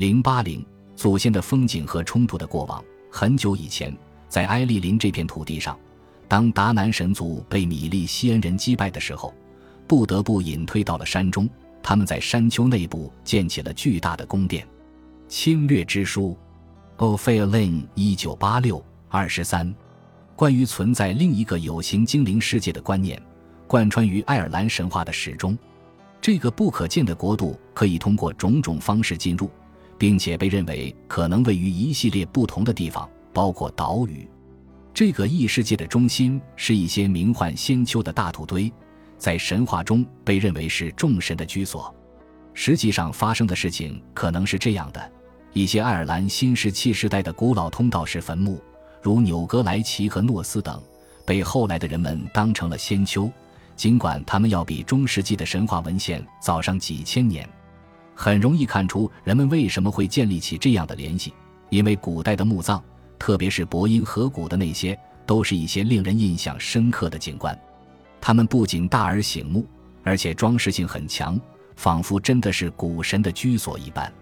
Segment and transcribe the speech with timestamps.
[0.00, 0.64] 零八零
[0.96, 2.82] 祖先的风景和冲突的过往。
[3.10, 3.94] 很久以前，
[4.30, 5.78] 在埃利林这片土地上，
[6.26, 9.34] 当达南神族被米利西恩人击败的时候，
[9.86, 11.46] 不得不隐退到了山中。
[11.82, 14.66] 他们在山丘内部建起了巨大的宫殿。
[15.28, 16.34] 侵略之书
[16.96, 19.70] o p h e l i n 一九八六二十三，
[20.34, 23.22] 关于存在另一个有形精灵世界的观念，
[23.66, 25.58] 贯穿于爱尔兰神话的始终。
[26.22, 29.50] 这个不可见的国度可以通过种种方式进入，
[30.00, 34.26] 并且被认为可能位于一系列不同的地方，包括岛屿。
[34.94, 38.72] 这个异世界的中心是一些名唤仙丘的大土堆，
[39.18, 41.94] 在神话中被认为是众神的居所。
[42.54, 45.12] 实际上发生的事情可能是这样的：
[45.52, 48.58] 一些爱尔兰新石器时代的古老通道式坟墓，
[49.02, 50.82] 如纽格莱奇和诺斯等，
[51.26, 53.30] 被后来的人们当成了仙丘。
[53.76, 57.46] 尽管他们要比中世纪的神话文献早上几千年，
[58.22, 61.32] 很容易看出人们为什么会建立起这样的联系，
[61.70, 62.78] 因为古代的墓葬，
[63.18, 67.58] 特别是伯音河谷的那些，都是一些令人印象深刻的景观。
[68.20, 69.66] 它们不仅大而醒目，
[70.04, 71.40] 而且装饰性很强，
[71.76, 74.12] 仿佛真的是古神的居所一般。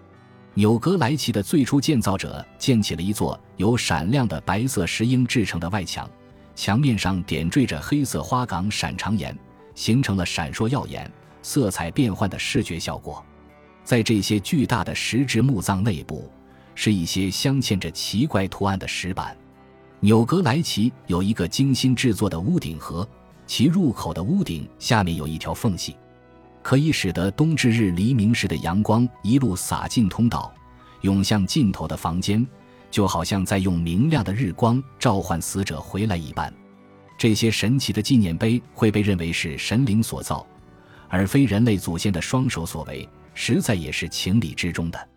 [0.54, 6.08] 纽格莱奇的最初建造者建起了一座由闪亮的白色石英制成的外墙，
[6.54, 9.36] 墙面上点缀着黑色花岗闪长岩。
[9.74, 11.10] 形成了闪烁耀眼、
[11.42, 13.24] 色彩变幻的视觉效果。
[13.88, 16.30] 在这些巨大的石质墓葬内部，
[16.74, 19.34] 是一些镶嵌着奇怪图案的石板。
[20.00, 23.08] 纽格莱奇有一个精心制作的屋顶盒，
[23.46, 25.96] 其入口的屋顶下面有一条缝隙，
[26.62, 30.52] 可以使得冬至日黎明时的阳光一路洒进通道，
[31.00, 32.46] 涌向尽头的房间，
[32.90, 36.52] 就好像在用明亮的日光召唤死者回来一般。
[37.16, 40.46] 这些神奇的纪念碑会被认为是神灵所造，
[41.08, 43.08] 而非人类祖先的双手所为，
[43.40, 45.08] 实在也是情理之中的。